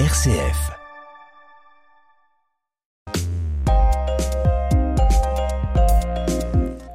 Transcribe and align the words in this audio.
RCF. 0.00 0.72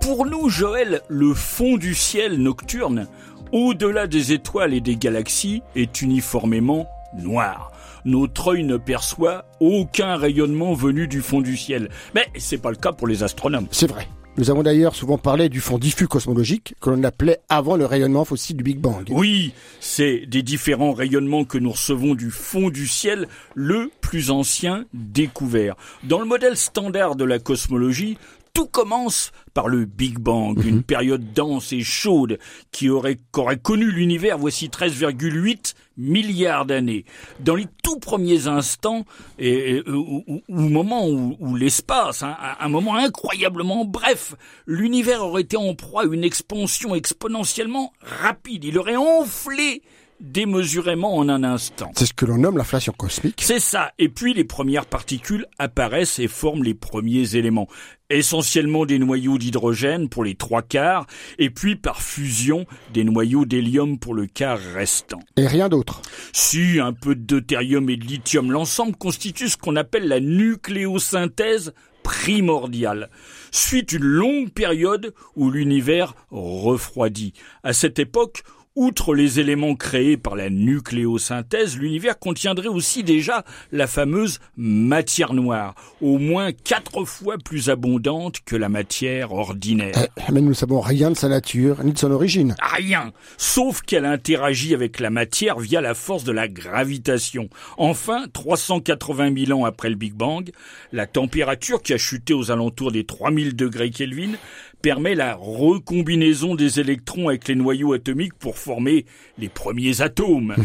Pour 0.01 0.25
nous, 0.25 0.49
Joël, 0.49 0.99
le 1.07 1.33
fond 1.33 1.77
du 1.77 1.95
ciel 1.95 2.41
nocturne, 2.41 3.07
au-delà 3.53 4.05
des 4.05 4.33
étoiles 4.33 4.73
et 4.73 4.81
des 4.81 4.97
galaxies, 4.97 5.63
est 5.77 6.01
uniformément 6.01 6.89
noir. 7.17 7.71
Notre 8.03 8.49
œil 8.49 8.63
ne 8.65 8.75
perçoit 8.75 9.45
aucun 9.61 10.17
rayonnement 10.17 10.73
venu 10.73 11.07
du 11.07 11.21
fond 11.21 11.39
du 11.39 11.55
ciel. 11.55 11.87
Mais 12.13 12.27
c'est 12.37 12.61
pas 12.61 12.69
le 12.69 12.75
cas 12.75 12.91
pour 12.91 13.07
les 13.07 13.23
astronomes. 13.23 13.67
C'est 13.71 13.89
vrai. 13.89 14.09
Nous 14.39 14.49
avons 14.49 14.63
d'ailleurs 14.63 14.95
souvent 14.95 15.17
parlé 15.17 15.49
du 15.49 15.59
fond 15.59 15.77
diffus 15.77 16.07
cosmologique 16.07 16.73
que 16.79 16.89
l'on 16.89 17.03
appelait 17.03 17.41
avant 17.49 17.75
le 17.75 17.85
rayonnement 17.85 18.23
fossile 18.23 18.55
du 18.55 18.63
Big 18.63 18.77
Bang. 18.79 19.05
Oui, 19.09 19.51
c'est 19.81 20.25
des 20.27 20.43
différents 20.43 20.93
rayonnements 20.93 21.43
que 21.43 21.57
nous 21.57 21.71
recevons 21.71 22.15
du 22.15 22.31
fond 22.31 22.69
du 22.69 22.87
ciel, 22.87 23.27
le 23.53 23.91
plus 23.99 24.31
ancien 24.31 24.85
découvert. 24.93 25.75
Dans 26.05 26.19
le 26.19 26.25
modèle 26.25 26.55
standard 26.55 27.17
de 27.17 27.25
la 27.25 27.39
cosmologie, 27.39 28.17
tout 28.53 28.67
commence 28.67 29.31
par 29.53 29.67
le 29.67 29.85
Big 29.85 30.17
Bang, 30.19 30.63
une 30.65 30.83
période 30.83 31.33
dense 31.33 31.73
et 31.73 31.81
chaude 31.81 32.39
qui 32.71 32.89
aurait, 32.89 33.19
connu 33.61 33.91
l'univers 33.91 34.37
voici 34.37 34.67
13,8 34.67 35.73
milliards 35.97 36.65
d'années. 36.65 37.05
Dans 37.39 37.55
les 37.55 37.67
tout 37.83 37.99
premiers 37.99 38.47
instants, 38.47 39.05
et, 39.37 39.77
et, 39.77 39.89
au, 39.89 40.23
au- 40.27 40.41
au 40.47 40.59
moment 40.61 41.07
où, 41.07 41.35
où 41.39 41.55
l'espace, 41.55 42.23
hein, 42.23 42.37
un 42.59 42.69
moment 42.69 42.95
incroyablement 42.95 43.85
bref, 43.85 44.35
l'univers 44.65 45.23
aurait 45.25 45.41
été 45.41 45.57
en 45.57 45.73
proie 45.75 46.03
à 46.03 46.05
une 46.05 46.23
expansion 46.23 46.95
exponentiellement 46.95 47.91
rapide. 48.01 48.63
Il 48.63 48.77
aurait 48.77 48.95
enflé 48.95 49.81
démesurément 50.19 51.15
en 51.15 51.29
un 51.29 51.43
instant. 51.43 51.91
C'est 51.95 52.05
ce 52.05 52.13
que 52.13 52.25
l'on 52.25 52.37
nomme 52.37 52.57
l'inflation 52.57 52.93
cosmique. 52.93 53.41
C'est 53.41 53.59
ça. 53.59 53.91
Et 53.99 54.09
puis 54.09 54.33
les 54.33 54.43
premières 54.43 54.85
particules 54.85 55.45
apparaissent 55.57 56.19
et 56.19 56.27
forment 56.27 56.63
les 56.63 56.73
premiers 56.73 57.35
éléments. 57.35 57.67
Essentiellement 58.09 58.85
des 58.85 58.99
noyaux 58.99 59.37
d'hydrogène 59.37 60.09
pour 60.09 60.23
les 60.23 60.33
trois 60.33 60.63
quarts, 60.63 61.05
et 61.37 61.51
puis 61.51 61.75
par 61.75 62.01
fusion 62.01 62.65
des 62.91 63.03
noyaux 63.03 63.45
d'hélium 63.45 63.99
pour 63.99 64.15
le 64.15 64.25
quart 64.25 64.59
restant. 64.73 65.19
Et 65.37 65.45
rien 65.45 65.69
d'autre. 65.69 66.01
Si 66.33 66.79
un 66.79 66.93
peu 66.93 67.13
de 67.13 67.21
deutérium 67.21 67.87
et 67.89 67.97
de 67.97 68.05
lithium, 68.05 68.51
l'ensemble 68.51 68.95
constitue 68.95 69.47
ce 69.47 69.57
qu'on 69.57 69.75
appelle 69.75 70.07
la 70.07 70.19
nucléosynthèse 70.19 71.73
primordiale. 72.01 73.09
Suite 73.51 73.91
une 73.91 74.05
longue 74.05 74.49
période 74.49 75.13
où 75.35 75.51
l'univers 75.51 76.15
refroidit. 76.31 77.33
À 77.63 77.73
cette 77.73 77.99
époque, 77.99 78.43
Outre 78.79 79.13
les 79.13 79.41
éléments 79.41 79.75
créés 79.75 80.15
par 80.15 80.37
la 80.37 80.49
nucléosynthèse, 80.49 81.77
l'univers 81.77 82.17
contiendrait 82.17 82.69
aussi 82.69 83.03
déjà 83.03 83.43
la 83.73 83.87
fameuse 83.87 84.39
matière 84.55 85.33
noire, 85.33 85.75
au 85.99 86.17
moins 86.17 86.53
quatre 86.53 87.03
fois 87.03 87.35
plus 87.43 87.69
abondante 87.69 88.37
que 88.45 88.55
la 88.55 88.69
matière 88.69 89.33
ordinaire. 89.33 89.91
Eh, 89.97 90.31
mais 90.31 90.39
nous 90.39 90.47
ne 90.47 90.53
savons 90.53 90.79
rien 90.79 91.11
de 91.11 91.17
sa 91.17 91.27
nature, 91.27 91.83
ni 91.83 91.91
de 91.91 91.97
son 91.97 92.09
origine. 92.09 92.55
Rien, 92.61 93.11
sauf 93.37 93.81
qu'elle 93.81 94.05
interagit 94.05 94.73
avec 94.73 95.01
la 95.01 95.09
matière 95.09 95.59
via 95.59 95.81
la 95.81 95.93
force 95.93 96.23
de 96.23 96.31
la 96.31 96.47
gravitation. 96.47 97.49
Enfin, 97.75 98.27
380 98.31 99.45
000 99.45 99.59
ans 99.59 99.65
après 99.65 99.89
le 99.89 99.95
Big 99.95 100.13
Bang, 100.13 100.51
la 100.93 101.05
température 101.05 101.81
qui 101.81 101.91
a 101.91 101.97
chuté 101.97 102.33
aux 102.33 102.49
alentours 102.49 102.93
des 102.93 103.03
3000 103.03 103.57
degrés 103.57 103.89
Kelvin 103.89 104.37
permet 104.81 105.15
la 105.15 105.35
recombinaison 105.35 106.55
des 106.55 106.79
électrons 106.79 107.29
avec 107.29 107.47
les 107.47 107.55
noyaux 107.55 107.93
atomiques 107.93 108.33
pour 108.35 108.57
former 108.57 109.05
les 109.37 109.49
premiers 109.49 110.01
atomes. 110.01 110.55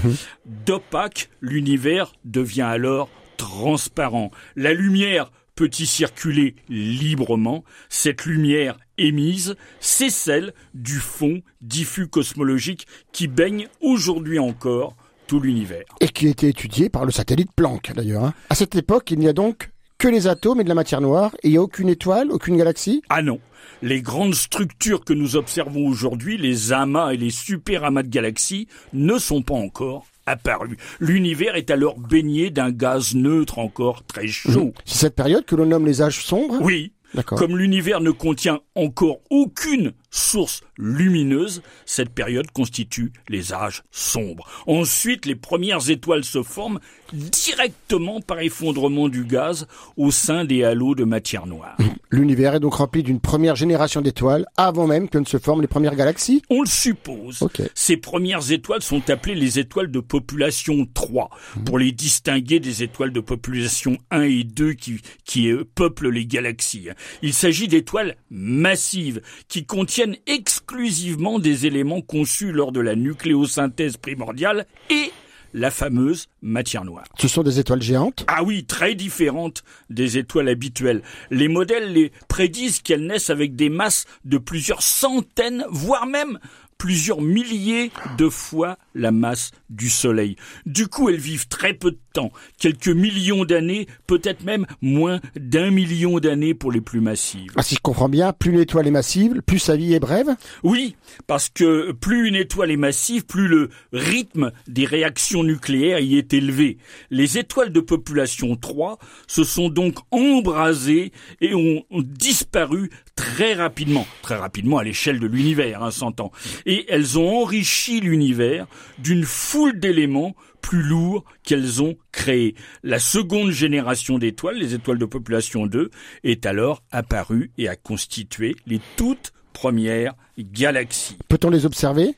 D'opaque, 0.44 1.30
l'univers 1.40 2.12
devient 2.24 2.62
alors 2.62 3.08
transparent. 3.36 4.30
La 4.56 4.72
lumière 4.72 5.30
peut 5.54 5.70
y 5.78 5.86
circuler 5.86 6.56
librement. 6.68 7.64
Cette 7.88 8.24
lumière 8.24 8.78
émise, 8.98 9.56
c'est 9.80 10.10
celle 10.10 10.52
du 10.74 10.94
fond 10.96 11.42
diffus 11.60 12.08
cosmologique 12.08 12.86
qui 13.12 13.28
baigne 13.28 13.68
aujourd'hui 13.80 14.38
encore 14.38 14.96
tout 15.26 15.40
l'univers. 15.40 15.84
Et 16.00 16.08
qui 16.08 16.26
a 16.26 16.30
été 16.30 16.48
étudié 16.48 16.88
par 16.88 17.04
le 17.04 17.10
satellite 17.10 17.50
Planck, 17.56 17.92
d'ailleurs. 17.94 18.24
hein. 18.24 18.34
À 18.50 18.54
cette 18.54 18.74
époque, 18.74 19.10
il 19.10 19.18
n'y 19.18 19.28
a 19.28 19.32
donc 19.32 19.70
que 20.04 20.08
les 20.10 20.26
atomes 20.26 20.60
et 20.60 20.64
de 20.64 20.68
la 20.68 20.74
matière 20.74 21.00
noire, 21.00 21.34
et 21.42 21.48
il 21.48 21.52
n'y 21.52 21.56
a 21.56 21.62
aucune 21.62 21.88
étoile, 21.88 22.30
aucune 22.30 22.58
galaxie? 22.58 23.00
Ah 23.08 23.22
non, 23.22 23.40
les 23.80 24.02
grandes 24.02 24.34
structures 24.34 25.02
que 25.02 25.14
nous 25.14 25.34
observons 25.34 25.88
aujourd'hui, 25.88 26.36
les 26.36 26.74
amas 26.74 27.14
et 27.14 27.16
les 27.16 27.30
superamas 27.30 28.02
de 28.02 28.08
galaxies, 28.08 28.68
ne 28.92 29.16
sont 29.16 29.40
pas 29.40 29.54
encore 29.54 30.04
apparues. 30.26 30.76
L'univers 31.00 31.56
est 31.56 31.70
alors 31.70 31.98
baigné 31.98 32.50
d'un 32.50 32.70
gaz 32.70 33.14
neutre 33.14 33.58
encore 33.58 34.04
très 34.04 34.26
chaud. 34.26 34.74
C'est 34.84 34.98
cette 34.98 35.14
période 35.14 35.46
que 35.46 35.56
l'on 35.56 35.64
nomme 35.64 35.86
les 35.86 36.02
âges 36.02 36.22
sombres? 36.22 36.58
Oui. 36.60 36.92
Comme 37.24 37.56
l'univers 37.56 38.02
ne 38.02 38.10
contient 38.10 38.60
encore 38.74 39.20
aucune 39.30 39.94
source 40.14 40.62
lumineuse, 40.78 41.62
cette 41.86 42.10
période 42.10 42.50
constitue 42.52 43.12
les 43.28 43.52
âges 43.52 43.82
sombres. 43.90 44.46
Ensuite, 44.66 45.26
les 45.26 45.34
premières 45.34 45.90
étoiles 45.90 46.24
se 46.24 46.42
forment 46.42 46.78
directement 47.12 48.20
par 48.20 48.40
effondrement 48.40 49.08
du 49.08 49.24
gaz 49.24 49.66
au 49.96 50.10
sein 50.10 50.44
des 50.44 50.64
halos 50.64 50.94
de 50.94 51.04
matière 51.04 51.46
noire. 51.46 51.76
L'univers 52.10 52.54
est 52.54 52.60
donc 52.60 52.74
rempli 52.74 53.02
d'une 53.02 53.20
première 53.20 53.56
génération 53.56 54.00
d'étoiles 54.00 54.46
avant 54.56 54.86
même 54.86 55.08
que 55.08 55.18
ne 55.18 55.24
se 55.24 55.38
forment 55.38 55.62
les 55.62 55.66
premières 55.68 55.96
galaxies. 55.96 56.42
On 56.48 56.62
le 56.62 56.68
suppose. 56.68 57.46
Ces 57.74 57.96
premières 57.96 58.52
étoiles 58.52 58.82
sont 58.82 59.10
appelées 59.10 59.34
les 59.34 59.58
étoiles 59.58 59.90
de 59.90 60.00
population 60.00 60.86
3, 60.94 61.30
pour 61.64 61.78
les 61.78 61.90
distinguer 61.92 62.60
des 62.60 62.82
étoiles 62.82 63.12
de 63.12 63.20
population 63.20 63.98
1 64.10 64.22
et 64.22 64.44
2 64.44 64.74
qui, 64.74 65.00
qui 65.24 65.50
euh, 65.50 65.64
peuplent 65.74 66.10
les 66.10 66.26
galaxies. 66.26 66.88
Il 67.22 67.34
s'agit 67.34 67.68
d'étoiles 67.68 68.16
massives 68.30 69.20
qui 69.48 69.64
contiennent 69.64 70.03
exclusivement 70.26 71.38
des 71.38 71.66
éléments 71.66 72.00
conçus 72.00 72.52
lors 72.52 72.72
de 72.72 72.80
la 72.80 72.94
nucléosynthèse 72.96 73.96
primordiale 73.96 74.66
et 74.90 75.10
la 75.54 75.70
fameuse 75.70 76.28
matière 76.42 76.84
noire. 76.84 77.04
Ce 77.18 77.28
sont 77.28 77.42
des 77.42 77.60
étoiles 77.60 77.80
géantes? 77.80 78.24
Ah 78.26 78.42
oui, 78.42 78.64
très 78.64 78.94
différentes 78.94 79.62
des 79.88 80.18
étoiles 80.18 80.48
habituelles. 80.48 81.02
Les 81.30 81.48
modèles 81.48 81.92
les 81.92 82.12
prédisent 82.28 82.80
qu'elles 82.80 83.06
naissent 83.06 83.30
avec 83.30 83.54
des 83.54 83.68
masses 83.68 84.04
de 84.24 84.38
plusieurs 84.38 84.82
centaines, 84.82 85.64
voire 85.70 86.06
même 86.06 86.40
plusieurs 86.76 87.20
milliers 87.20 87.92
de 88.18 88.28
fois 88.28 88.78
la 88.94 89.12
masse 89.12 89.52
du 89.70 89.88
Soleil. 89.88 90.36
Du 90.66 90.88
coup, 90.88 91.08
elles 91.08 91.20
vivent 91.20 91.48
très 91.48 91.72
peu 91.72 91.92
de 91.92 91.98
temps, 92.14 92.32
quelques 92.58 92.88
millions 92.88 93.44
d'années, 93.44 93.86
peut-être 94.06 94.44
même 94.44 94.64
moins 94.80 95.20
d'un 95.36 95.70
million 95.70 96.18
d'années 96.18 96.54
pour 96.54 96.72
les 96.72 96.80
plus 96.80 97.00
massives. 97.00 97.52
Ah, 97.56 97.62
si 97.62 97.74
je 97.74 97.80
comprends 97.80 98.08
bien, 98.08 98.32
plus 98.32 98.52
une 98.52 98.60
étoile 98.60 98.86
est 98.86 98.92
massive, 98.92 99.42
plus 99.44 99.58
sa 99.58 99.76
vie 99.76 99.92
est 99.92 100.00
brève? 100.00 100.34
Oui, 100.62 100.96
parce 101.26 101.50
que 101.50 101.92
plus 101.92 102.28
une 102.28 102.36
étoile 102.36 102.70
est 102.70 102.78
massive, 102.78 103.26
plus 103.26 103.48
le 103.48 103.68
rythme 103.92 104.52
des 104.66 104.86
réactions 104.86 105.42
nucléaires 105.42 105.98
y 105.98 106.16
est 106.16 106.32
élevé. 106.32 106.78
Les 107.10 107.36
étoiles 107.36 107.72
de 107.72 107.80
population 107.80 108.56
3 108.56 108.98
se 109.26 109.44
sont 109.44 109.68
donc 109.68 109.96
embrasées 110.10 111.12
et 111.40 111.54
ont, 111.54 111.84
ont 111.90 112.02
disparu 112.02 112.90
très 113.16 113.54
rapidement, 113.54 114.06
très 114.22 114.36
rapidement 114.36 114.78
à 114.78 114.84
l'échelle 114.84 115.18
de 115.18 115.26
l'univers, 115.26 115.82
hein, 115.82 115.90
s'entend. 115.90 116.30
Et 116.64 116.86
elles 116.88 117.18
ont 117.18 117.42
enrichi 117.42 118.00
l'univers 118.00 118.66
d'une 118.98 119.24
foule 119.24 119.78
d'éléments 119.80 120.34
plus 120.64 120.82
lourds 120.82 121.24
qu'elles 121.42 121.82
ont 121.82 121.94
créés. 122.10 122.54
La 122.82 122.98
seconde 122.98 123.50
génération 123.50 124.18
d'étoiles, 124.18 124.56
les 124.56 124.72
étoiles 124.72 124.96
de 124.96 125.04
population 125.04 125.66
2, 125.66 125.90
est 126.24 126.46
alors 126.46 126.82
apparue 126.90 127.50
et 127.58 127.68
a 127.68 127.76
constitué 127.76 128.56
les 128.64 128.80
toutes 128.96 129.34
premières 129.52 130.14
galaxies. 130.38 131.18
Peut-on 131.28 131.50
les 131.50 131.66
observer? 131.66 132.14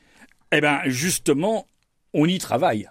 Eh 0.53 0.61
ben, 0.61 0.79
justement, 0.85 1.67
on 2.13 2.25
y 2.25 2.37
travaille. 2.37 2.87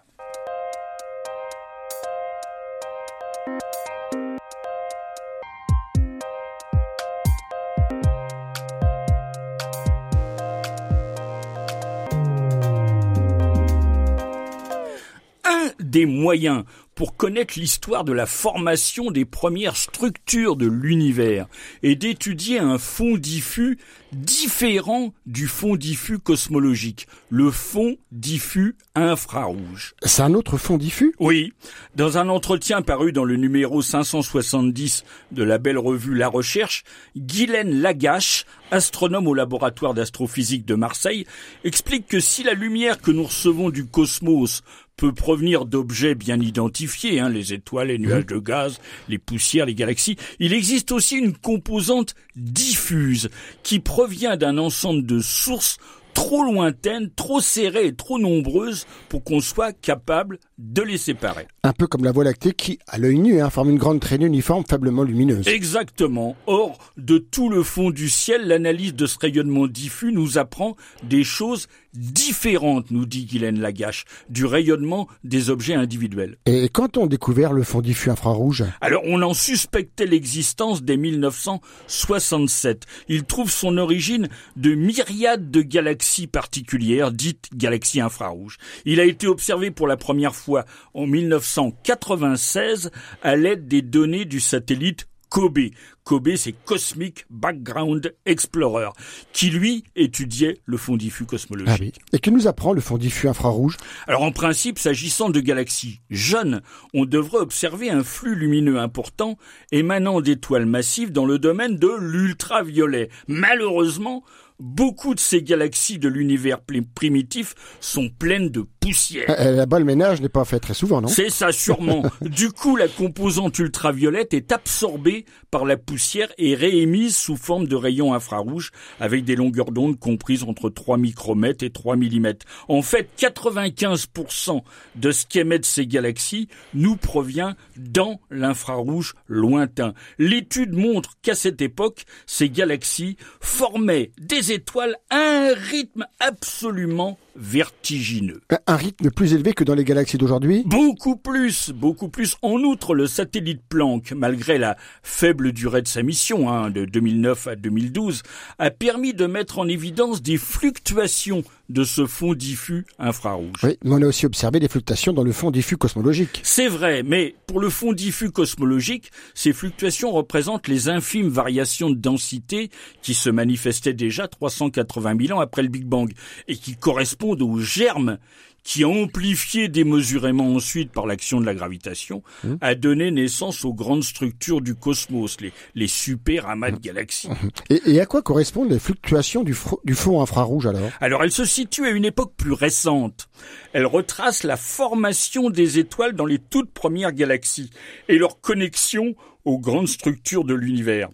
Des 15.96 16.04
moyens 16.04 16.64
pour 16.96 17.14
connaître 17.14 17.58
l'histoire 17.58 18.04
de 18.04 18.12
la 18.12 18.24
formation 18.24 19.10
des 19.10 19.26
premières 19.26 19.76
structures 19.76 20.56
de 20.56 20.66
l'univers 20.66 21.46
et 21.82 21.94
d'étudier 21.94 22.58
un 22.58 22.78
fond 22.78 23.18
diffus 23.18 23.78
différent 24.12 25.12
du 25.26 25.46
fond 25.46 25.76
diffus 25.76 26.18
cosmologique, 26.18 27.06
le 27.28 27.50
fond 27.50 27.96
diffus 28.12 28.76
infrarouge. 28.94 29.94
C'est 30.02 30.22
un 30.22 30.32
autre 30.32 30.56
fond 30.56 30.78
diffus? 30.78 31.14
Oui. 31.18 31.52
Dans 31.96 32.16
un 32.16 32.30
entretien 32.30 32.80
paru 32.80 33.12
dans 33.12 33.24
le 33.24 33.36
numéro 33.36 33.82
570 33.82 35.04
de 35.32 35.42
la 35.42 35.58
belle 35.58 35.78
revue 35.78 36.14
La 36.14 36.28
Recherche, 36.28 36.84
Guylaine 37.14 37.82
Lagache, 37.82 38.46
astronome 38.70 39.28
au 39.28 39.34
laboratoire 39.34 39.92
d'astrophysique 39.92 40.64
de 40.64 40.74
Marseille, 40.74 41.26
explique 41.62 42.06
que 42.06 42.20
si 42.20 42.42
la 42.42 42.54
lumière 42.54 43.02
que 43.02 43.10
nous 43.10 43.24
recevons 43.24 43.68
du 43.68 43.84
cosmos 43.84 44.62
peut 44.96 45.12
provenir 45.12 45.66
d'objets 45.66 46.14
bien 46.14 46.40
identifiés, 46.40 46.85
hein, 47.20 47.28
les 47.28 47.52
étoiles, 47.52 47.88
les 47.88 47.98
nuages 47.98 48.26
de 48.26 48.38
gaz, 48.38 48.80
les 49.08 49.18
poussières, 49.18 49.66
les 49.66 49.74
galaxies, 49.74 50.16
il 50.38 50.52
existe 50.52 50.92
aussi 50.92 51.16
une 51.16 51.36
composante 51.36 52.14
diffuse 52.34 53.28
qui 53.62 53.80
provient 53.80 54.36
d'un 54.36 54.58
ensemble 54.58 55.04
de 55.04 55.20
sources 55.20 55.78
trop 56.16 56.44
lointaines, 56.44 57.10
trop 57.14 57.42
serrées 57.42 57.88
et 57.88 57.94
trop 57.94 58.18
nombreuses 58.18 58.86
pour 59.10 59.22
qu'on 59.22 59.40
soit 59.40 59.74
capable 59.74 60.38
de 60.56 60.80
les 60.80 60.96
séparer. 60.96 61.46
Un 61.62 61.74
peu 61.74 61.86
comme 61.86 62.04
la 62.04 62.12
Voie 62.12 62.24
lactée 62.24 62.52
qui, 62.52 62.78
à 62.86 62.96
l'œil 62.96 63.18
nu, 63.18 63.42
hein, 63.42 63.50
forme 63.50 63.68
une 63.68 63.76
grande 63.76 64.00
traînée 64.00 64.24
uniforme 64.24 64.64
faiblement 64.66 65.02
lumineuse. 65.02 65.46
Exactement. 65.46 66.34
Or, 66.46 66.78
de 66.96 67.18
tout 67.18 67.50
le 67.50 67.62
fond 67.62 67.90
du 67.90 68.08
ciel, 68.08 68.48
l'analyse 68.48 68.94
de 68.94 69.04
ce 69.04 69.18
rayonnement 69.18 69.66
diffus 69.66 70.10
nous 70.10 70.38
apprend 70.38 70.74
des 71.02 71.22
choses 71.22 71.68
différentes, 71.96 72.90
nous 72.90 73.06
dit 73.06 73.24
Guylaine 73.24 73.60
Lagache, 73.60 74.04
du 74.28 74.44
rayonnement 74.44 75.08
des 75.24 75.50
objets 75.50 75.74
individuels. 75.74 76.38
Et 76.46 76.68
quand 76.68 76.96
on 76.96 77.06
découvert 77.06 77.52
le 77.52 77.62
fond 77.62 77.80
diffus 77.80 78.10
infrarouge? 78.10 78.64
Alors, 78.80 79.02
on 79.04 79.22
en 79.22 79.34
suspectait 79.34 80.06
l'existence 80.06 80.82
dès 80.82 80.96
1967. 80.96 82.84
Il 83.08 83.24
trouve 83.24 83.50
son 83.50 83.78
origine 83.78 84.28
de 84.56 84.74
myriades 84.74 85.50
de 85.50 85.62
galaxies 85.62 86.26
particulières, 86.26 87.12
dites 87.12 87.48
galaxies 87.54 88.00
infrarouges. 88.00 88.58
Il 88.84 89.00
a 89.00 89.04
été 89.04 89.26
observé 89.26 89.70
pour 89.70 89.86
la 89.86 89.96
première 89.96 90.34
fois 90.34 90.64
en 90.94 91.06
1996 91.06 92.90
à 93.22 93.36
l'aide 93.36 93.68
des 93.68 93.82
données 93.82 94.24
du 94.24 94.40
satellite 94.40 95.06
COBE. 95.36 95.68
COBE, 96.04 96.36
c'est 96.36 96.54
Cosmic 96.64 97.26
Background 97.28 98.14
Explorer, 98.24 98.88
qui 99.34 99.50
lui 99.50 99.84
étudiait 99.94 100.56
le 100.64 100.78
fond 100.78 100.96
diffus 100.96 101.26
cosmologique. 101.26 101.74
Ah 101.74 101.78
oui. 101.78 101.92
Et 102.14 102.20
que 102.20 102.30
nous 102.30 102.46
apprend 102.46 102.72
le 102.72 102.80
fond 102.80 102.96
diffus 102.96 103.28
infrarouge 103.28 103.76
Alors 104.06 104.22
en 104.22 104.32
principe, 104.32 104.78
s'agissant 104.78 105.28
de 105.28 105.40
galaxies 105.40 106.00
jeunes, 106.08 106.62
on 106.94 107.04
devrait 107.04 107.40
observer 107.40 107.90
un 107.90 108.02
flux 108.02 108.34
lumineux 108.34 108.78
important 108.78 109.36
émanant 109.72 110.22
d'étoiles 110.22 110.64
massives 110.64 111.12
dans 111.12 111.26
le 111.26 111.38
domaine 111.38 111.76
de 111.76 111.90
l'ultraviolet. 112.00 113.10
Malheureusement, 113.28 114.24
beaucoup 114.58 115.14
de 115.14 115.20
ces 115.20 115.42
galaxies 115.42 115.98
de 115.98 116.08
l'univers 116.08 116.60
primitif 116.94 117.54
sont 117.80 118.08
pleines 118.08 118.48
de 118.48 118.64
poussière. 118.86 119.26
Euh, 119.28 119.52
Là-bas, 119.52 119.78
le 119.78 119.84
ménage 119.84 120.20
n'est 120.20 120.28
pas 120.28 120.44
fait 120.44 120.60
très 120.60 120.74
souvent, 120.74 121.00
non 121.00 121.08
C'est 121.08 121.30
ça 121.30 121.52
sûrement. 121.52 122.02
du 122.20 122.50
coup, 122.50 122.76
la 122.76 122.88
composante 122.88 123.58
ultraviolette 123.58 124.34
est 124.34 124.52
absorbée 124.52 125.24
par 125.50 125.64
la 125.64 125.76
poussière 125.76 126.32
et 126.38 126.54
réémise 126.54 127.16
sous 127.16 127.36
forme 127.36 127.66
de 127.66 127.76
rayons 127.76 128.14
infrarouges 128.14 128.70
avec 129.00 129.24
des 129.24 129.36
longueurs 129.36 129.72
d'onde 129.72 129.98
comprises 129.98 130.44
entre 130.44 130.70
3 130.70 130.98
micromètres 130.98 131.64
et 131.64 131.70
3 131.70 131.96
millimètres. 131.96 132.46
En 132.68 132.82
fait, 132.82 133.08
95% 133.18 134.62
de 134.96 135.10
ce 135.10 135.26
qu'émettent 135.26 135.66
ces 135.66 135.86
galaxies 135.86 136.48
nous 136.74 136.96
provient 136.96 137.56
dans 137.76 138.20
l'infrarouge 138.30 139.14
lointain. 139.28 139.94
L'étude 140.18 140.72
montre 140.72 141.14
qu'à 141.22 141.34
cette 141.34 141.60
époque, 141.60 142.04
ces 142.26 142.50
galaxies 142.50 143.16
formaient 143.40 144.10
des 144.18 144.52
étoiles 144.52 144.96
à 145.10 145.16
un 145.16 145.54
rythme 145.54 146.06
absolument 146.20 147.18
vertigineux. 147.36 148.40
Un 148.66 148.76
rythme 148.76 149.10
plus 149.10 149.34
élevé 149.34 149.52
que 149.52 149.64
dans 149.64 149.74
les 149.74 149.84
galaxies 149.84 150.18
d'aujourd'hui? 150.18 150.62
Beaucoup 150.66 151.16
plus, 151.16 151.70
beaucoup 151.70 152.08
plus. 152.08 152.36
En 152.42 152.58
outre, 152.60 152.94
le 152.94 153.06
satellite 153.06 153.62
Planck, 153.68 154.12
malgré 154.12 154.58
la 154.58 154.76
faible 155.02 155.52
durée 155.52 155.82
de 155.82 155.88
sa 155.88 156.02
mission, 156.02 156.50
hein, 156.50 156.70
de 156.70 156.84
2009 156.84 157.46
à 157.48 157.56
2012, 157.56 158.22
a 158.58 158.70
permis 158.70 159.14
de 159.14 159.26
mettre 159.26 159.58
en 159.58 159.68
évidence 159.68 160.22
des 160.22 160.38
fluctuations 160.38 161.42
de 161.68 161.84
ce 161.84 162.06
fond 162.06 162.34
diffus 162.34 162.86
infrarouge. 162.98 163.56
Oui, 163.62 163.78
mais 163.84 163.92
on 163.92 164.02
a 164.02 164.06
aussi 164.06 164.26
observé 164.26 164.60
des 164.60 164.68
fluctuations 164.68 165.12
dans 165.12 165.24
le 165.24 165.32
fond 165.32 165.50
diffus 165.50 165.76
cosmologique. 165.76 166.40
C'est 166.42 166.68
vrai, 166.68 167.02
mais 167.02 167.34
pour 167.46 167.60
le 167.60 167.70
fond 167.70 167.92
diffus 167.92 168.30
cosmologique, 168.30 169.10
ces 169.34 169.52
fluctuations 169.52 170.12
représentent 170.12 170.68
les 170.68 170.88
infimes 170.88 171.28
variations 171.28 171.90
de 171.90 171.96
densité 171.96 172.70
qui 173.02 173.14
se 173.14 173.30
manifestaient 173.30 173.92
déjà 173.92 174.28
380 174.28 175.16
000 175.26 175.38
ans 175.38 175.40
après 175.40 175.62
le 175.62 175.68
Big 175.68 175.84
Bang 175.84 176.12
et 176.48 176.56
qui 176.56 176.76
correspondent 176.76 177.42
aux 177.42 177.58
germes 177.58 178.18
qui, 178.66 178.84
amplifiés 178.84 179.68
démesurément 179.68 180.52
ensuite 180.52 180.90
par 180.90 181.06
l'action 181.06 181.40
de 181.40 181.46
la 181.46 181.54
gravitation, 181.54 182.24
mmh. 182.42 182.54
a 182.60 182.74
donné 182.74 183.12
naissance 183.12 183.64
aux 183.64 183.72
grandes 183.72 184.02
structures 184.02 184.60
du 184.60 184.74
cosmos, 184.74 185.40
les, 185.40 185.52
les 185.76 185.86
super 185.86 186.48
amas 186.48 186.72
de 186.72 186.80
galaxies. 186.80 187.28
Et, 187.70 187.80
et, 187.86 188.00
à 188.00 188.06
quoi 188.06 188.22
correspondent 188.22 188.72
les 188.72 188.80
fluctuations 188.80 189.44
du, 189.44 189.56
du 189.84 189.94
fond 189.94 190.20
infrarouge 190.20 190.66
alors? 190.66 190.90
Alors 191.00 191.22
elles 191.22 191.30
se 191.30 191.44
situent 191.44 191.86
à 191.86 191.90
une 191.90 192.04
époque 192.04 192.32
plus 192.36 192.52
récente. 192.52 193.28
Elles 193.72 193.86
retracent 193.86 194.42
la 194.42 194.56
formation 194.56 195.48
des 195.48 195.78
étoiles 195.78 196.14
dans 196.14 196.26
les 196.26 196.40
toutes 196.40 196.72
premières 196.72 197.12
galaxies 197.12 197.70
et 198.08 198.18
leur 198.18 198.40
connexion 198.40 199.14
aux 199.44 199.60
grandes 199.60 199.86
structures 199.86 200.44
de 200.44 200.54
l'univers. 200.54 201.08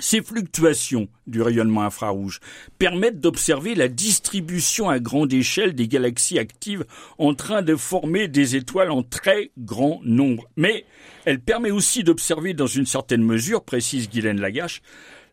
Ces 0.00 0.22
fluctuations 0.22 1.08
du 1.28 1.40
rayonnement 1.40 1.82
infrarouge 1.84 2.40
permettent 2.78 3.20
d'observer 3.20 3.76
la 3.76 3.86
distribution 3.86 4.88
à 4.88 4.98
grande 4.98 5.32
échelle 5.32 5.74
des 5.74 5.86
galaxies 5.86 6.40
actives 6.40 6.84
en 7.16 7.34
train 7.34 7.62
de 7.62 7.76
former 7.76 8.26
des 8.26 8.56
étoiles 8.56 8.90
en 8.90 9.04
très 9.04 9.52
grand 9.56 10.00
nombre. 10.02 10.48
Mais 10.56 10.84
elle 11.24 11.38
permet 11.38 11.70
aussi 11.70 12.02
d'observer 12.02 12.54
dans 12.54 12.66
une 12.66 12.86
certaine 12.86 13.22
mesure, 13.22 13.62
précise 13.62 14.10
Guylaine 14.10 14.40
Lagache, 14.40 14.82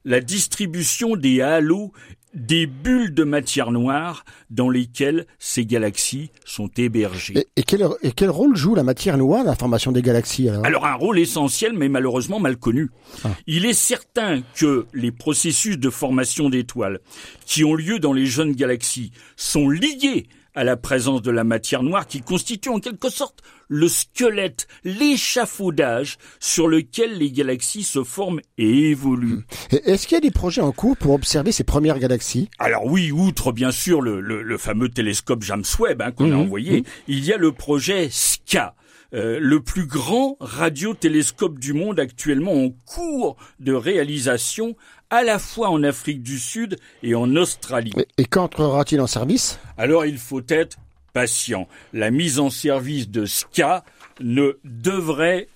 la 0.05 0.21
distribution 0.21 1.15
des 1.15 1.41
halos 1.41 1.91
des 2.33 2.65
bulles 2.65 3.13
de 3.13 3.23
matière 3.23 3.71
noire 3.71 4.23
dans 4.49 4.69
lesquelles 4.69 5.25
ces 5.39 5.65
galaxies 5.65 6.31
sont 6.45 6.69
hébergées. 6.77 7.37
Et, 7.37 7.47
et, 7.57 7.63
quel, 7.63 7.85
et 8.01 8.11
quel, 8.11 8.29
rôle 8.29 8.55
joue 8.55 8.75
la 8.75 8.83
matière 8.83 9.17
noire 9.17 9.43
dans 9.43 9.51
la 9.51 9.55
formation 9.55 9.91
des 9.91 10.01
galaxies 10.01 10.49
alors, 10.49 10.65
alors 10.65 10.85
un 10.85 10.93
rôle 10.93 11.19
essentiel 11.19 11.73
mais 11.73 11.89
malheureusement 11.89 12.39
mal 12.39 12.57
connu. 12.57 12.89
Ah. 13.23 13.29
Il 13.47 13.65
est 13.65 13.73
certain 13.73 14.41
que 14.55 14.85
les 14.93 15.11
processus 15.11 15.77
de 15.77 15.89
formation 15.89 16.49
d'étoiles 16.49 16.99
qui 17.45 17.63
ont 17.63 17.75
lieu 17.75 17.99
dans 17.99 18.13
les 18.13 18.25
jeunes 18.25 18.53
galaxies 18.53 19.11
sont 19.35 19.69
liés 19.69 20.27
à 20.55 20.63
la 20.63 20.77
présence 20.77 21.21
de 21.21 21.31
la 21.31 21.43
matière 21.43 21.83
noire 21.83 22.07
qui 22.07 22.21
constitue 22.21 22.69
en 22.69 22.79
quelque 22.79 23.09
sorte 23.09 23.41
le 23.67 23.87
squelette, 23.87 24.67
l'échafaudage 24.83 26.17
sur 26.39 26.67
lequel 26.67 27.17
les 27.17 27.31
galaxies 27.31 27.83
se 27.83 28.03
forment 28.03 28.41
et 28.57 28.89
évoluent. 28.89 29.45
Est-ce 29.71 30.07
qu'il 30.07 30.15
y 30.15 30.17
a 30.17 30.21
des 30.21 30.31
projets 30.31 30.61
en 30.61 30.73
cours 30.73 30.97
pour 30.97 31.13
observer 31.13 31.51
ces 31.51 31.63
premières 31.63 31.99
galaxies? 31.99 32.49
Alors 32.59 32.85
oui, 32.85 33.11
outre 33.11 33.51
bien 33.53 33.71
sûr 33.71 34.01
le, 34.01 34.19
le, 34.19 34.43
le 34.43 34.57
fameux 34.57 34.89
télescope 34.89 35.43
James 35.43 35.63
Webb 35.79 36.01
hein, 36.01 36.11
qu'on 36.11 36.27
mmh, 36.27 36.33
a 36.33 36.37
envoyé, 36.37 36.81
mmh. 36.81 36.85
il 37.07 37.25
y 37.25 37.31
a 37.31 37.37
le 37.37 37.51
projet 37.53 38.09
SCA. 38.11 38.75
Euh, 39.13 39.39
le 39.41 39.59
plus 39.59 39.87
grand 39.87 40.37
radiotélescope 40.39 41.59
du 41.59 41.73
monde 41.73 41.99
actuellement 41.99 42.53
en 42.53 42.69
cours 42.85 43.35
de 43.59 43.73
réalisation 43.73 44.77
à 45.09 45.23
la 45.23 45.37
fois 45.37 45.69
en 45.69 45.83
Afrique 45.83 46.23
du 46.23 46.39
Sud 46.39 46.77
et 47.03 47.13
en 47.13 47.35
Australie. 47.35 47.91
Et 48.17 48.25
quand 48.25 48.43
entrera-t-il 48.43 49.01
en 49.01 49.07
service? 49.07 49.59
Alors 49.77 50.05
il 50.05 50.17
faut 50.17 50.43
être 50.47 50.77
patient. 51.11 51.67
La 51.91 52.09
mise 52.09 52.39
en 52.39 52.49
service 52.49 53.09
de 53.09 53.25
SCA 53.25 53.83
ne 54.21 54.57
devrait 54.63 55.49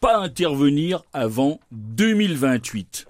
pas 0.00 0.16
intervenir 0.16 1.02
avant 1.12 1.60
2028. 1.72 3.06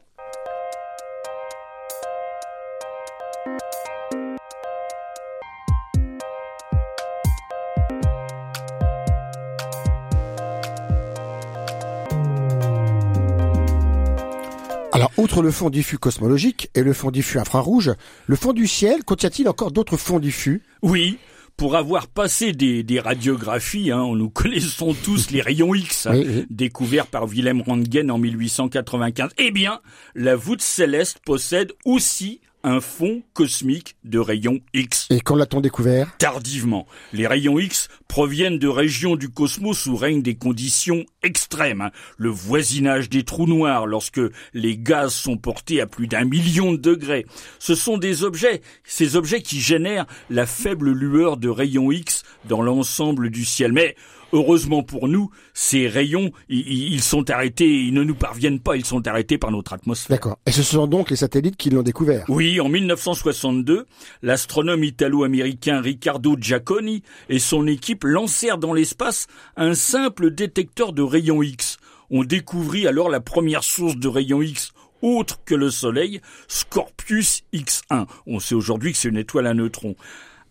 Outre 15.17 15.43
le 15.43 15.51
fond 15.51 15.71
diffus 15.71 15.99
cosmologique 15.99 16.71
et 16.75 16.83
le 16.83 16.93
fond 16.93 17.11
diffus 17.11 17.39
infrarouge, 17.39 17.93
le 18.27 18.37
fond 18.37 18.53
du 18.53 18.67
ciel 18.67 19.05
contient-il 19.05 19.49
encore 19.49 19.73
d'autres 19.73 19.97
fonds 19.97 20.19
diffus? 20.19 20.63
Oui, 20.83 21.19
pour 21.57 21.77
avoir 21.77 22.09
passé 22.09 22.53
des, 22.53 22.83
des 22.83 23.01
radiographies, 23.01 23.91
hein, 23.91 24.05
nous 24.15 24.31
connaissons 24.31 24.95
tous 24.95 25.31
les 25.31 25.41
rayons 25.41 25.75
X, 25.75 26.09
oui, 26.11 26.25
oui. 26.27 26.47
découverts 26.51 27.07
par 27.07 27.27
Wilhelm 27.27 27.61
Röntgen 27.63 28.11
en 28.11 28.19
1895. 28.19 29.31
Eh 29.39 29.51
bien, 29.51 29.81
la 30.15 30.37
voûte 30.37 30.63
céleste 30.63 31.19
possède 31.25 31.73
aussi 31.85 32.41
un 32.65 32.81
fond 32.81 33.23
cosmique 33.35 33.97
de 34.05 34.19
rayons 34.19 34.61
X. 34.75 35.07
Et 35.11 35.21
quand 35.21 35.37
l'a-t-on 35.37 35.61
découvert? 35.61 36.17
Tardivement. 36.19 36.87
Les 37.13 37.27
rayons 37.27 37.59
X 37.59 37.89
proviennent 38.09 38.59
de 38.59 38.69
régions 38.69 39.17
du 39.17 39.29
cosmos 39.29 39.87
où 39.87 39.97
règnent 39.97 40.23
des 40.23 40.37
conditions 40.37 41.05
extrêmes. 41.23 41.81
Hein. 41.81 41.91
Le 42.17 42.29
voisinage 42.29 43.09
des 43.09 43.25
trous 43.25 43.47
noirs 43.47 43.87
lorsque 43.87 44.21
les 44.55 44.77
gaz 44.77 45.13
sont 45.13 45.37
portés 45.37 45.81
à 45.81 45.87
plus 45.87 46.07
d'un 46.07 46.25
million 46.25 46.73
de 46.73 46.77
degrés. 46.77 47.27
Ce 47.59 47.75
sont 47.75 47.99
des 47.99 48.23
objets, 48.25 48.63
ces 48.85 49.17
objets 49.17 49.43
qui 49.43 49.61
génèrent 49.61 50.07
la 50.31 50.47
faible 50.47 50.93
lueur 50.93 51.37
de 51.37 51.49
rayons 51.49 51.91
X 51.91 52.22
dans 52.45 52.63
l'ensemble 52.63 53.31
du 53.31 53.45
ciel. 53.45 53.73
Mais 53.73 53.97
Heureusement 54.35 54.83
pour 54.83 55.09
nous, 55.09 55.31
ces 55.53 55.89
rayons, 55.89 56.33
ils, 56.49 57.03
sont 57.03 57.31
arrêtés, 57.31 57.69
ils 57.69 57.93
ne 57.93 58.03
nous 58.03 58.15
parviennent 58.15 58.61
pas, 58.61 58.77
ils 58.77 58.85
sont 58.85 59.07
arrêtés 59.07 59.37
par 59.37 59.51
notre 59.51 59.75
atmosphère. 59.75 60.17
D'accord. 60.17 60.39
Et 60.47 60.53
ce 60.53 60.63
sont 60.63 60.87
donc 60.87 61.11
les 61.11 61.17
satellites 61.17 61.57
qui 61.57 61.69
l'ont 61.69 61.83
découvert 61.83 62.25
Oui, 62.29 62.59
en 62.59 62.71
1962, 62.71 63.87
l'astronome 64.23 64.85
italo-américain 64.85 65.83
Riccardo 65.83 66.37
Giacconi 66.41 67.03
et 67.29 67.39
son 67.39 67.67
équipe 67.67 68.05
lancèrent 68.05 68.57
dans 68.57 68.73
l'espace 68.73 69.27
un 69.57 69.75
simple 69.75 70.31
détecteur 70.31 70.95
de 70.95 71.03
rayons 71.03 71.43
X. 71.43 71.77
On 72.09 72.25
découvrit 72.25 72.87
alors 72.87 73.11
la 73.11 73.21
première 73.21 73.65
source 73.65 73.97
de 73.97 74.09
rayons 74.09 74.41
X 74.41 74.73
autre 75.03 75.41
que 75.45 75.55
le 75.55 75.69
Soleil, 75.69 76.21
Scorpius 76.49 77.43
X1. 77.53 78.07
On 78.27 78.39
sait 78.39 78.55
aujourd'hui 78.55 78.93
que 78.93 78.99
c'est 78.99 79.09
une 79.09 79.17
étoile 79.17 79.49
à 79.49 79.55
neutrons. 79.55 79.97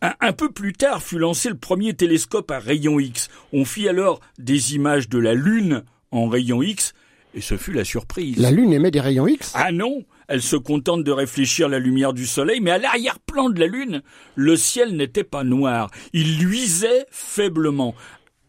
Un, 0.01 0.33
peu 0.33 0.51
plus 0.51 0.73
tard 0.73 1.03
fut 1.03 1.19
lancé 1.19 1.49
le 1.49 1.57
premier 1.57 1.93
télescope 1.93 2.49
à 2.49 2.57
rayons 2.57 2.99
X. 2.99 3.29
On 3.53 3.65
fit 3.65 3.87
alors 3.87 4.19
des 4.39 4.73
images 4.73 5.09
de 5.09 5.19
la 5.19 5.35
Lune 5.35 5.83
en 6.09 6.27
rayons 6.27 6.63
X, 6.63 6.93
et 7.35 7.41
ce 7.41 7.55
fut 7.55 7.71
la 7.71 7.83
surprise. 7.83 8.37
La 8.37 8.49
Lune 8.49 8.73
émet 8.73 8.89
des 8.89 8.99
rayons 8.99 9.27
X? 9.27 9.51
Ah 9.53 9.71
non 9.71 10.03
Elle 10.27 10.41
se 10.41 10.55
contente 10.55 11.03
de 11.03 11.11
réfléchir 11.11 11.69
la 11.69 11.77
lumière 11.77 12.13
du 12.13 12.25
Soleil, 12.25 12.61
mais 12.61 12.71
à 12.71 12.79
l'arrière-plan 12.79 13.49
de 13.49 13.59
la 13.59 13.67
Lune, 13.67 14.01
le 14.35 14.55
ciel 14.55 14.97
n'était 14.97 15.23
pas 15.23 15.43
noir, 15.43 15.91
il 16.13 16.39
luisait 16.39 17.05
faiblement. 17.11 17.93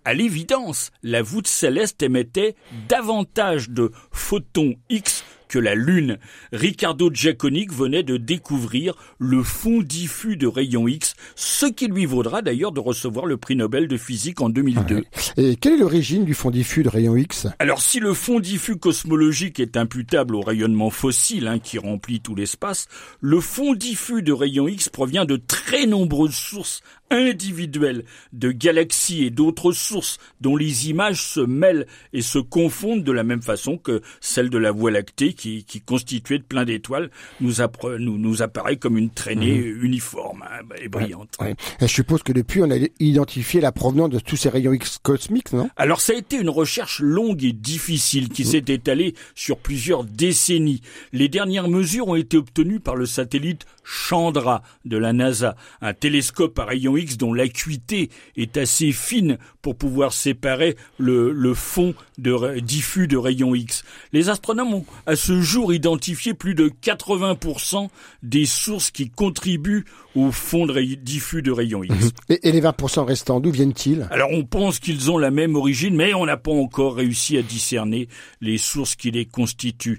À 0.05 0.15
l'évidence, 0.15 0.91
la 1.03 1.23
voûte 1.23 1.47
céleste 1.47 2.03
émettait 2.03 2.57
davantage 2.89 3.71
de 3.71 3.93
photons 4.11 4.75
X 4.89 5.23
que 5.53 5.59
la 5.59 5.75
Lune. 5.75 6.17
Riccardo 6.51 7.11
Giaconic 7.13 7.75
venait 7.75 8.03
de 8.03 8.17
découvrir 8.17 8.95
le 9.19 9.43
fond 9.43 9.83
diffus 9.83 10.39
de 10.39 10.47
rayons 10.47 10.89
X, 10.89 11.15
ce 11.37 11.67
qui 11.67 11.89
lui 11.89 12.07
vaudra 12.07 12.41
d'ailleurs 12.41 12.73
de 12.73 12.81
recevoir 12.81 13.27
le 13.27 13.37
prix 13.37 13.55
Nobel 13.55 13.87
de 13.87 13.99
physique 13.99 14.41
en 14.41 14.49
2002. 14.49 15.05
Et 15.37 15.57
quelle 15.57 15.75
est 15.75 15.77
l'origine 15.77 16.25
du 16.25 16.33
fond 16.33 16.51
diffus 16.51 16.83
de 16.83 16.89
rayons 16.89 17.17
X? 17.17 17.49
Alors 17.59 17.83
si 17.83 18.01
le 18.01 18.15
fond 18.15 18.41
diffus 18.41 18.77
cosmologique 18.77 19.61
est 19.61 19.77
imputable 19.77 20.37
au 20.37 20.41
rayonnement 20.41 20.89
fossile 20.89 21.47
hein, 21.47 21.59
qui 21.59 21.77
remplit 21.77 22.21
tout 22.21 22.35
l'espace, 22.35 22.89
le 23.21 23.39
fond 23.39 23.75
diffus 23.75 24.23
de 24.23 24.33
rayons 24.33 24.69
X 24.69 24.89
provient 24.89 25.27
de 25.27 25.37
très 25.37 25.85
nombreuses 25.85 26.35
sources 26.35 26.81
individuelles 27.13 28.05
de 28.33 28.51
galaxies 28.51 29.25
et 29.25 29.31
d'autres 29.31 29.73
sources 29.73 30.19
dont 30.41 30.57
les 30.57 30.89
images 30.89 31.23
se 31.23 31.41
mêlent 31.41 31.87
et 32.13 32.23
se 32.23 32.39
confondent 32.39 33.05
de 33.05 33.13
la 33.13 33.23
même 33.23 33.43
façon 33.43 33.77
que 33.77 34.01
celle 34.21 34.51
de 34.51 34.59
la 34.59 34.73
Voie 34.73 34.91
lactée 34.91 35.35
qui, 35.43 35.65
qui 35.65 35.81
constituée 35.81 36.39
de 36.39 36.45
plein 36.45 36.65
d'étoiles 36.65 37.11
nous, 37.41 37.55
nous, 37.99 38.17
nous, 38.17 38.43
apparaît 38.43 38.77
comme 38.77 38.97
une 38.97 39.11
traînée 39.11 39.59
mhm. 39.59 39.85
uniforme 39.85 40.45
hein, 40.45 40.63
et 40.81 40.89
brillante. 40.89 41.37
je 41.81 41.87
suppose 41.89 42.23
que 42.23 42.33
depuis 42.33 42.63
on 42.63 42.71
a 42.71 42.77
identifié 43.01 43.61
la 43.61 43.73
provenance 43.73 44.11
de 44.11 44.21
tous 44.21 44.37
ces 44.37 44.51
rayons 44.51 44.73
X 44.73 44.99
cosmiques, 45.03 45.53
non? 45.53 45.69
Alors 45.77 46.01
ça 46.01 46.13
a 46.13 46.17
été 46.17 46.37
une 46.37 46.49
recherche 46.49 47.01
longue 47.01 47.43
et 47.43 47.53
difficile 47.53 48.29
qui 48.29 48.45
mhm. 48.45 48.51
s'est 48.51 48.65
étalée 48.69 49.15
sur 49.35 49.59
plusieurs 49.59 50.05
décennies. 50.05 50.81
Les 51.13 51.29
dernières 51.29 51.69
mesures 51.69 52.07
ont 52.07 52.15
été 52.15 52.37
obtenues 52.37 52.79
par 52.79 52.95
le 52.95 53.07
satellite 53.07 53.67
Chandra 53.83 54.63
de 54.85 54.97
la 54.97 55.13
NASA, 55.13 55.57
un 55.81 55.93
télescope 55.93 56.57
à 56.61 56.67
rayons 56.67 56.97
X 56.97 57.17
dont 57.17 57.35
l'acuité 57.35 58.11
est 58.37 58.57
assez 58.57 58.93
fine 58.93 59.39
pour 59.61 59.75
pouvoir 59.75 60.13
séparer 60.13 60.77
le, 60.99 61.33
le 61.33 61.55
fond 61.55 61.95
de, 62.19 62.61
diffus 62.61 63.09
de 63.09 63.17
rayons 63.17 63.57
X. 63.57 63.83
Les 64.13 64.29
astronomes 64.29 64.75
ont 64.75 64.85
à 65.07 65.17
ce 65.17 65.32
jour 65.41 65.73
identifié 65.73 66.35
plus 66.35 66.55
de 66.55 66.69
80% 66.69 67.89
des 68.23 68.47
sources 68.47 68.91
qui 68.91 69.11
contribuent 69.11 69.85
au 70.15 70.31
fond 70.31 70.67
de 70.67 70.79
diffus 70.95 71.43
de 71.43 71.51
rayons 71.51 71.83
X. 71.83 71.95
Mhm. 71.95 72.37
Et, 72.43 72.53
les 72.53 72.61
20% 72.61 73.05
restants, 73.05 73.41
d'où 73.41 73.51
viennent-ils? 73.51 74.07
Alors 74.11 74.31
on 74.33 74.45
pense 74.45 74.79
qu'ils 74.79 75.11
ont 75.11 75.19
la 75.19 75.31
même 75.31 75.57
origine, 75.57 75.95
mais 75.95 76.13
on 76.15 76.27
n'a 76.27 76.37
pas 76.37 76.53
encore 76.53 76.97
réussi 76.97 77.39
à 77.39 77.43
discerner 77.43 78.09
les 78.41 78.59
sources 78.59 78.95
qui 78.95 79.11
les 79.11 79.25
constituent. 79.25 79.99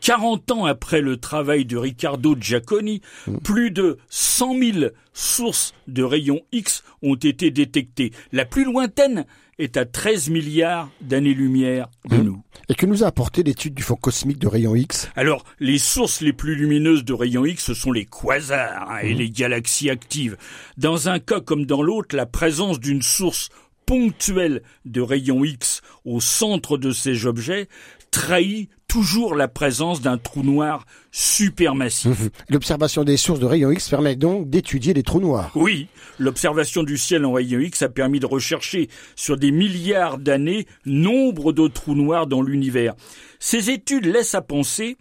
40 0.00 0.50
euh, 0.50 0.54
ans 0.54 0.64
après 0.66 1.00
le 1.00 1.16
travail 1.16 1.64
de 1.64 1.76
Riccardo 1.76 2.36
Giacconi, 2.38 3.00
mhm. 3.26 3.40
plus 3.40 3.70
de 3.70 3.98
100 4.10 4.58
000 4.58 4.86
sources 5.12 5.72
de 5.88 6.02
rayons 6.02 6.42
X 6.52 6.82
ont 7.02 7.14
été 7.14 7.50
détectées. 7.50 8.12
La 8.32 8.44
plus 8.44 8.64
lointaine 8.64 9.24
est 9.58 9.76
à 9.76 9.84
13 9.84 10.30
milliards 10.30 10.90
d'années-lumière 11.00 11.88
de 12.08 12.16
mmh. 12.16 12.22
nous. 12.22 12.42
Et 12.68 12.74
que 12.74 12.86
nous 12.86 13.04
a 13.04 13.06
apporté 13.06 13.42
l'étude 13.42 13.74
du 13.74 13.82
fond 13.82 13.96
cosmique 13.96 14.38
de 14.38 14.48
rayons 14.48 14.74
X? 14.74 15.08
Alors, 15.16 15.44
les 15.60 15.78
sources 15.78 16.20
les 16.20 16.32
plus 16.32 16.56
lumineuses 16.56 17.04
de 17.04 17.14
rayons 17.14 17.46
X, 17.46 17.64
ce 17.64 17.74
sont 17.74 17.92
les 17.92 18.06
quasars 18.06 18.90
hein, 18.90 18.98
et 19.02 19.14
mmh. 19.14 19.18
les 19.18 19.30
galaxies 19.30 19.90
actives. 19.90 20.36
Dans 20.76 21.08
un 21.08 21.18
cas 21.18 21.40
comme 21.40 21.64
dans 21.64 21.82
l'autre, 21.82 22.14
la 22.16 22.26
présence 22.26 22.80
d'une 22.80 23.02
source 23.02 23.48
ponctuelle 23.86 24.62
de 24.84 25.00
rayons 25.00 25.44
X 25.44 25.80
au 26.04 26.20
centre 26.20 26.76
de 26.76 26.90
ces 26.90 27.26
objets 27.26 27.68
trahit 28.10 28.70
toujours 28.96 29.34
la 29.34 29.46
présence 29.46 30.00
d'un 30.00 30.16
trou 30.16 30.42
noir 30.42 30.86
supermassif. 31.12 32.30
L'observation 32.48 33.04
des 33.04 33.18
sources 33.18 33.40
de 33.40 33.44
rayons 33.44 33.70
X 33.70 33.90
permet 33.90 34.16
donc 34.16 34.48
d'étudier 34.48 34.94
les 34.94 35.02
trous 35.02 35.20
noirs. 35.20 35.50
Oui, 35.54 35.88
l'observation 36.18 36.82
du 36.82 36.96
ciel 36.96 37.26
en 37.26 37.34
rayons 37.34 37.60
X 37.60 37.82
a 37.82 37.90
permis 37.90 38.20
de 38.20 38.26
rechercher 38.26 38.88
sur 39.14 39.36
des 39.36 39.50
milliards 39.50 40.16
d'années 40.16 40.66
nombre 40.86 41.52
de 41.52 41.68
trous 41.68 41.94
noirs 41.94 42.26
dans 42.26 42.40
l'univers. 42.40 42.94
Ces 43.38 43.68
études 43.68 44.06
laissent 44.06 44.34
à 44.34 44.40
penser 44.40 44.96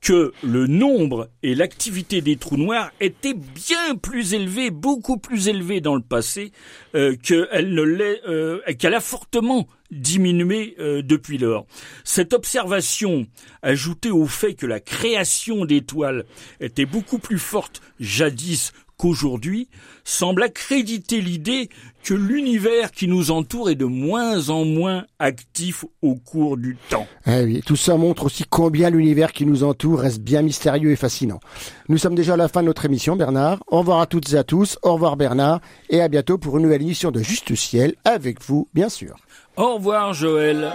que 0.00 0.32
le 0.44 0.68
nombre 0.68 1.28
et 1.42 1.56
l'activité 1.56 2.20
des 2.20 2.36
trous 2.36 2.56
noirs 2.56 2.92
étaient 3.00 3.34
bien 3.34 3.96
plus 4.00 4.32
élevés, 4.32 4.70
beaucoup 4.70 5.16
plus 5.16 5.48
élevés 5.48 5.80
dans 5.80 5.96
le 5.96 6.02
passé, 6.02 6.52
euh, 6.94 7.16
qu'elle 7.20 7.74
ne 7.74 7.82
l'est, 7.82 8.22
euh, 8.28 8.60
qu'elle 8.78 8.94
a 8.94 9.00
fortement 9.00 9.66
diminué 9.90 10.76
euh, 10.78 11.02
depuis 11.02 11.38
lors. 11.38 11.66
Cette 12.04 12.32
observation, 12.32 13.26
ajoutée 13.62 14.10
au 14.10 14.26
fait 14.26 14.54
que 14.54 14.66
la 14.66 14.80
création 14.80 15.64
d'étoiles 15.64 16.24
était 16.60 16.86
beaucoup 16.86 17.18
plus 17.18 17.38
forte 17.38 17.80
jadis 17.98 18.72
qu'aujourd'hui, 19.00 19.68
semble 20.04 20.42
accréditer 20.42 21.22
l'idée 21.22 21.70
que 22.02 22.12
l'univers 22.12 22.90
qui 22.90 23.08
nous 23.08 23.30
entoure 23.30 23.70
est 23.70 23.74
de 23.74 23.86
moins 23.86 24.50
en 24.50 24.66
moins 24.66 25.06
actif 25.18 25.86
au 26.02 26.16
cours 26.16 26.58
du 26.58 26.76
temps. 26.90 27.06
Eh 27.26 27.44
oui, 27.44 27.62
tout 27.64 27.76
ça 27.76 27.96
montre 27.96 28.26
aussi 28.26 28.44
combien 28.48 28.90
l'univers 28.90 29.32
qui 29.32 29.46
nous 29.46 29.64
entoure 29.64 30.00
reste 30.00 30.20
bien 30.20 30.42
mystérieux 30.42 30.90
et 30.90 30.96
fascinant. 30.96 31.40
Nous 31.88 31.96
sommes 31.96 32.14
déjà 32.14 32.34
à 32.34 32.36
la 32.36 32.48
fin 32.48 32.60
de 32.60 32.66
notre 32.66 32.84
émission, 32.84 33.16
Bernard. 33.16 33.62
Au 33.68 33.78
revoir 33.78 34.00
à 34.00 34.06
toutes 34.06 34.32
et 34.32 34.36
à 34.36 34.44
tous. 34.44 34.78
Au 34.82 34.94
revoir, 34.94 35.16
Bernard. 35.16 35.60
Et 35.88 36.02
à 36.02 36.08
bientôt 36.08 36.36
pour 36.36 36.58
une 36.58 36.64
nouvelle 36.64 36.82
émission 36.82 37.10
de 37.10 37.20
Juste 37.20 37.54
Ciel 37.54 37.94
avec 38.04 38.42
vous, 38.44 38.68
bien 38.74 38.90
sûr. 38.90 39.16
Au 39.60 39.74
revoir, 39.74 40.14
Joël. 40.14 40.72